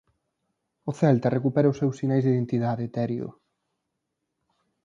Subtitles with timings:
[0.89, 3.29] O Celta recupera os seus sinais de identidade, Terio.